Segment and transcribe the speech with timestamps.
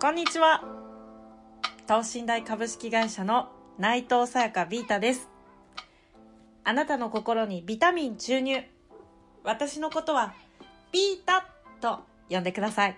[0.00, 0.64] こんにちは。
[1.86, 5.28] 等身大株式会社の内藤さやかビータです。
[6.64, 8.62] あなたの心にビタミン注入。
[9.44, 10.32] 私のことは
[10.90, 11.46] ビータ
[11.82, 12.00] と
[12.30, 12.96] 呼んでください。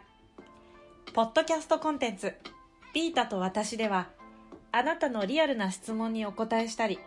[1.12, 2.34] ポッドキャストコンテンツ、
[2.94, 4.06] ビータと私では、
[4.70, 7.00] あなたのリアルな質問にお答えしたり、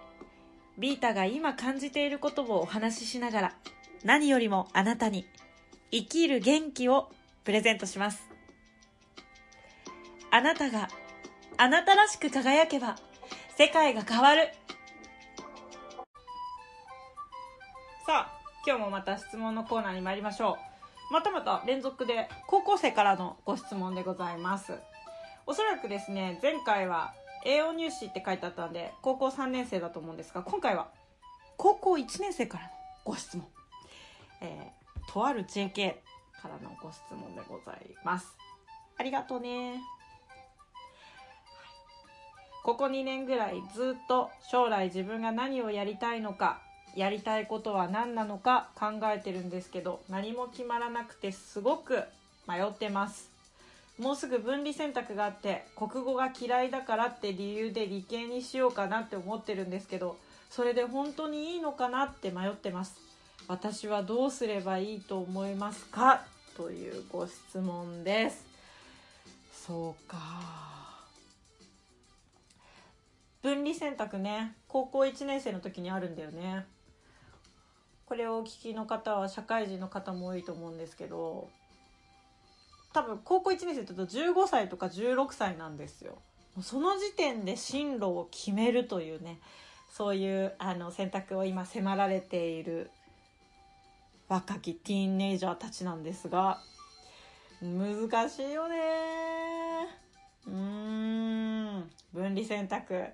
[0.78, 3.56] ビータが今感じていることをお話ししながら、
[4.04, 5.26] 何よりもあなたに
[5.90, 7.10] 生きる元気を
[7.46, 8.35] プレゼントします。
[10.36, 10.90] あなたが
[11.56, 12.98] あなたらしく輝けば
[13.58, 14.50] 世界が変わる。
[18.06, 20.58] さあ、今日もまた質問のコーナーに参りましょ
[21.10, 21.14] う。
[21.14, 24.74] またまた連続で高校生からのご質問でございます。
[25.48, 27.14] おそらくですね、前回は
[27.46, 30.90] 栄養入試って書いてあったんで、高校3年生だと思うんですが、今回は
[31.56, 32.70] 高校1年生からの
[33.06, 33.48] ご質問。
[34.42, 35.94] えー、とある JK
[36.42, 38.36] からのご質問でございます。
[38.98, 39.80] ありがとうね。
[42.66, 46.60] ここ2年ぐらいずっと将来自分が何をやりたいのか、
[46.96, 52.02] やりたいことは何なのか考えてるんですけど、何も決まらなくてすごく
[52.48, 53.30] 迷ってます。
[54.00, 60.18] もうすぐ分離選択があって、国語が嫌いだからって理由で理系にしようかなって思ってるんですけど、
[60.50, 63.00] それで本当にいいのかなって迷ってます。
[63.48, 66.24] 私はどうすればいいと思いますか？
[66.58, 68.44] というご質問です。
[69.54, 70.75] そうか。
[73.66, 76.68] 分離選択ね、高校1年生の時にあるんだよね。
[78.06, 81.50] これをお聞きの方は社会人の方も多いと思うんですけど、
[82.94, 86.20] 多分高校1年生って言うと15歳とか16歳なんですよ。
[86.62, 89.40] その時点で進路を決めるというね、
[89.92, 92.92] そういうあの選択を今迫られている
[94.30, 96.60] 若きティーンネイジャーたちなんですが、
[97.64, 98.76] 難しいよね
[100.46, 103.06] うん、分離選択。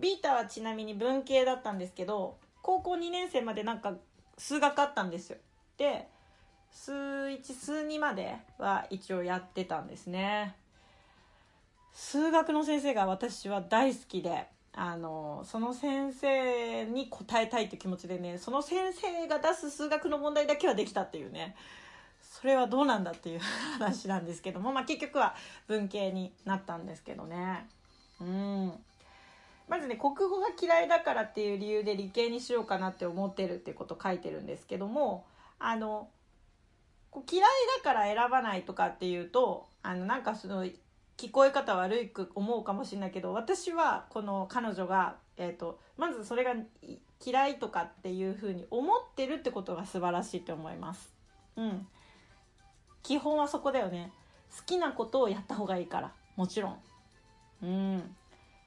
[0.00, 3.94] ビータはちなみに文系だったんですけど、高校2年生までなんか
[4.38, 5.36] 数学あったんですよ。
[5.76, 6.08] で、
[6.72, 10.54] 数1、数2までは一応やってたんですね。
[11.92, 21.56] 数学の先生が私は大好きで、あの、その先生に答えたいって気持ちでね、その先生が出す数学の問題だけはできたっていうね、
[22.22, 23.40] それはどうなんだっていう
[23.78, 25.34] 話なんですけども、まあ結局は
[25.66, 27.68] 文系になったんですけどね。
[28.20, 28.84] うん。
[29.70, 35.24] まずね、国語が嫌いだからっていう理由で理系にしようかなって思ってるってこと書いてるんですけども、
[35.60, 36.08] あの、
[37.30, 37.48] 嫌い
[37.78, 40.66] だから選ばないとかっていうと、あの、なんかその、
[41.16, 46.54] 聞こえ方悪いく思うかもしれないけど、私はこの彼女が、えっ、と、まずそれが
[47.24, 51.14] 嫌いとかっていうふうに思ってるってことが素晴らしいと思います。
[51.54, 51.86] うん。
[53.04, 54.10] 基本はそこだよね。
[54.56, 56.12] 好きなことをやった方がいいから。
[56.34, 56.78] もちろん。
[57.62, 58.16] うん。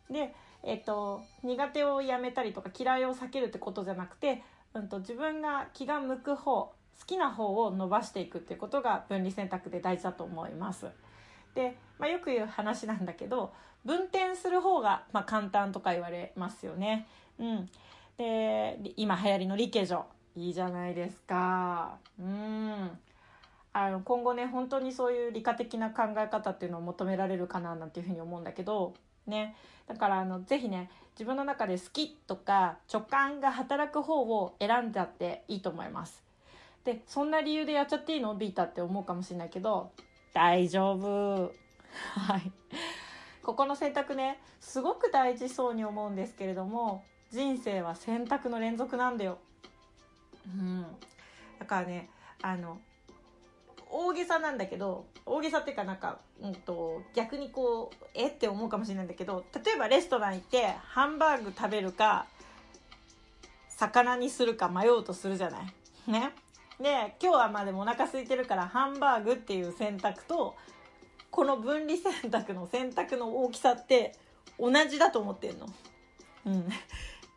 [0.10, 4.42] で、えっ、と、苦手をやめたりとか嫌いを避けるってことじゃなくて、
[4.74, 6.74] うんと、自分が気が向く方、好
[7.06, 10.88] きな方を伸ばしていくっていうことが分離選択で大事だと思います。
[11.54, 13.54] で、まあ、よく言う話なんだけど、
[13.84, 17.08] 分転する方が、まあ、簡単とか言われますよね。
[17.40, 17.70] うん。
[18.18, 20.06] で、今流行りの理系女。
[20.36, 21.98] いいじゃないですか。
[22.20, 22.90] うん。
[23.72, 28.94] あの、今後ね、本当にそういう理科的な考え方っていうのを求められるかななんていうふうに思うんだけど、
[29.28, 29.56] ね。
[29.88, 36.24] だから、あの、ぜひね、自分の中で好きとか直感が働く方を選んじゃっていいと思います。
[36.84, 38.36] で、そんな理由でやっちゃっていいの？
[38.36, 39.92] ビータって思うかもしれないけど、
[40.34, 41.54] 大丈夫。
[42.16, 42.52] はい。
[43.44, 49.38] ここの選択ね、すごく大事そうに思うんですけれども、人生は選択の連続なんだよ。
[50.48, 50.86] うん。
[51.60, 52.10] だからね、
[52.42, 52.80] あの、
[53.96, 58.30] 大げさなんだけど、大げさっていうかなんか、うんと、逆にこう、え？
[58.30, 62.26] って思うかもしれないんだけど、例えばレストラン行って、ハンバーグ食べるか、
[63.70, 65.60] 魚にするか迷うとするじゃな
[66.08, 66.12] い？
[66.12, 66.32] ね？
[66.80, 70.56] で、今日はまあでもお腹空いてるから、ハンバーグっていう選択と、
[71.30, 74.16] この分離選択の選択の大きさって、
[74.60, 75.68] 同じだと思ってんの。
[76.48, 76.68] うん。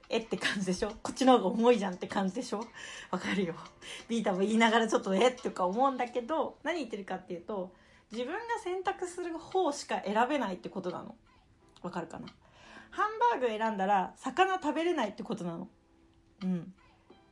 [0.08, 0.91] えって感じでしょ？
[1.03, 2.64] こっちの方が重いじゃんって感じでしょ？
[3.11, 3.55] わかるよ。
[4.08, 5.29] ビータも言いながらちょっとえ？
[5.29, 7.73] ってか思うんだけど、何言ってるかっていうと、
[8.12, 11.14] 自分が選択する方しか選べないってことなの。
[11.82, 12.26] わかるかな？
[12.91, 15.69] ハンバーグ選んだら、魚食べれないってことなの。
[16.43, 16.73] うん。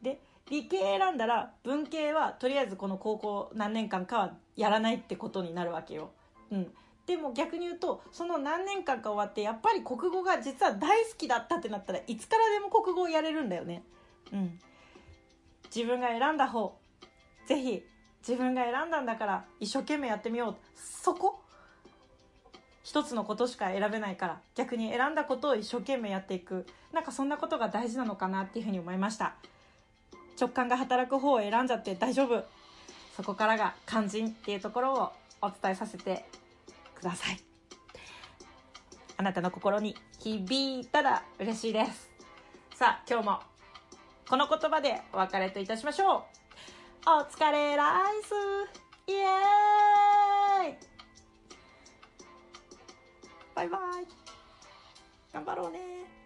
[0.03, 6.11] で、理系選んだら、文系はとりあえずこの高校何年間かはやらないってことになるわけよ。
[6.51, 6.73] うん。
[7.07, 13.83] でも逆に言うと、その何年間か終わって、やっぱり国語が実は大好きだったってなったらいつからでも国語をやれるんだよね。
[14.33, 14.59] うん。
[15.75, 16.79] 自分が選んだ方、
[17.47, 17.83] ぜひ、
[18.27, 20.57] 自分が選んだんだから、一生懸命やってみよう。
[20.75, 21.41] そこ？
[22.85, 29.37] 一つのことしか選べないから逆に選んだことを一生懸命やっていくなんかそんなことが大事なのかなっていうふうに思いました
[30.39, 32.45] 直感が働く方を選んじゃって大丈夫
[33.17, 36.27] そこからが肝心っていうところをお伝えさせて
[37.05, 37.39] ください。
[39.19, 42.11] あなたの心に響いたら嬉しいです。
[42.75, 43.41] さあ今日も
[44.27, 46.23] この言葉でお別れといたしましょう。
[47.07, 48.33] お疲れライス。
[49.07, 50.77] イエーイ。
[53.55, 53.81] バイバイ。
[55.35, 56.24] 頑張ろうね。